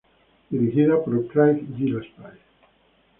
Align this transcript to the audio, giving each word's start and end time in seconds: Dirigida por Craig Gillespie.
Dirigida 0.49 0.99
por 1.03 1.27
Craig 1.27 1.59
Gillespie. 1.77 2.25